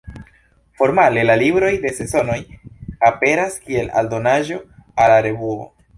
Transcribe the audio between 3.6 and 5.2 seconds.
kiel aldonaĵo al